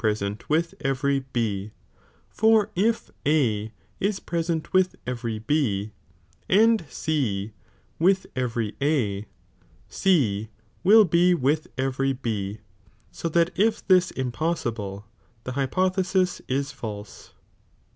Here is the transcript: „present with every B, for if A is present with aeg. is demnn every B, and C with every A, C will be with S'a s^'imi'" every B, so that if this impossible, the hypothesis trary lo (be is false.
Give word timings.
„present 0.01 0.49
with 0.49 0.73
every 0.81 1.19
B, 1.19 1.73
for 2.27 2.71
if 2.75 3.11
A 3.27 3.71
is 3.99 4.19
present 4.19 4.73
with 4.73 4.95
aeg. 4.95 4.95
is 4.95 4.95
demnn 4.95 5.11
every 5.11 5.37
B, 5.37 5.91
and 6.49 6.83
C 6.89 7.51
with 7.99 8.25
every 8.35 8.75
A, 8.81 9.27
C 9.89 10.49
will 10.83 11.05
be 11.05 11.35
with 11.35 11.65
S'a 11.65 11.67
s^'imi'" 11.67 11.71
every 11.85 12.13
B, 12.13 12.61
so 13.11 13.29
that 13.29 13.51
if 13.55 13.87
this 13.87 14.09
impossible, 14.09 15.05
the 15.43 15.51
hypothesis 15.51 16.41
trary 16.41 16.41
lo 16.41 16.45
(be 16.47 16.55
is 16.55 16.71
false. 16.71 17.33